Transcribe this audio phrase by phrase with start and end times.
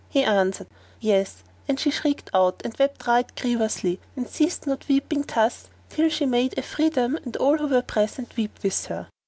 [0.09, 0.65] He answered,
[0.99, 6.09] "Yes;" and she shrieked out and wept right grievously and ceased not weeping thus till
[6.09, 9.09] she made Afridun and all who were present weep with her.